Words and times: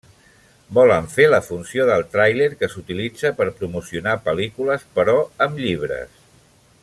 Volen 0.77 1.09
fer 1.15 1.25
la 1.33 1.41
funció 1.49 1.85
del 1.89 2.05
tràiler 2.15 2.47
que 2.63 2.71
s’utilitza 2.71 3.33
per 3.41 3.49
promocionar 3.61 4.19
pel·lícules, 4.29 4.87
però 4.99 5.19
amb 5.47 5.63
llibres. 5.67 6.19